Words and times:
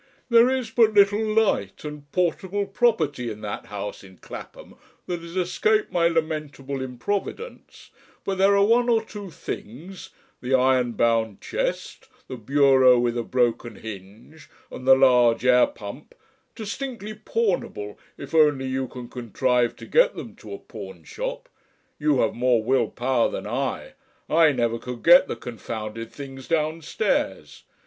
"There 0.29 0.49
is 0.49 0.71
but 0.71 0.95
little 0.95 1.23
light, 1.23 1.83
and 1.85 2.11
portable 2.11 2.65
property 2.65 3.29
in 3.29 3.41
that 3.41 3.67
house 3.67 4.03
in 4.03 4.17
Clapham 4.17 4.73
that 5.05 5.19
has 5.21 5.35
escaped 5.37 5.91
my 5.91 6.07
lamentable 6.07 6.81
improvidence, 6.81 7.91
but 8.23 8.39
there 8.39 8.57
are 8.57 8.65
one 8.65 8.89
or 8.89 9.03
two 9.05 9.29
things 9.29 10.09
the 10.41 10.55
iron 10.55 10.93
bound 10.93 11.39
chest, 11.39 12.07
the 12.27 12.35
bureau 12.35 12.97
with 12.97 13.15
a 13.15 13.21
broken 13.21 13.75
hinge, 13.75 14.49
and 14.71 14.87
the 14.87 14.95
large 14.95 15.45
air 15.45 15.67
pump 15.67 16.15
distinctly 16.55 17.13
pawnable 17.13 17.95
if 18.17 18.33
only 18.33 18.65
you 18.65 18.87
can 18.87 19.07
contrive 19.07 19.75
to 19.75 19.85
get 19.85 20.15
them 20.15 20.35
to 20.37 20.51
a 20.51 20.57
pawnshop. 20.57 21.47
You 21.99 22.21
have 22.21 22.33
more 22.33 22.63
Will 22.63 22.87
power 22.89 23.29
than 23.29 23.45
I 23.45 23.93
I 24.27 24.51
never 24.51 24.79
could 24.79 25.03
get 25.03 25.27
the 25.27 25.35
confounded 25.35 26.11
things 26.11 26.47
downstairs. 26.47 27.65